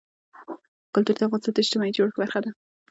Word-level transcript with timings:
کلتور 0.93 1.15
د 1.17 1.21
افغانستان 1.27 1.53
د 1.53 1.57
اجتماعي 1.63 1.91
جوړښت 1.95 2.17
برخه 2.21 2.39
ده. 2.43 2.51